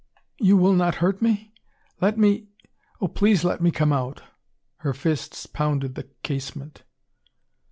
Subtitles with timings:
[0.39, 1.53] "You will not hurt me?
[2.01, 2.47] Let me
[2.99, 4.23] oh please let me come out!"
[4.77, 6.81] Her fists pounded the casement.